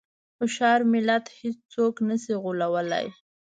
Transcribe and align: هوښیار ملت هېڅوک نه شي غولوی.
هوښیار 0.37 0.81
ملت 0.93 1.25
هېڅوک 1.39 1.95
نه 2.07 2.15
شي 2.21 2.33
غولوی. 2.43 3.07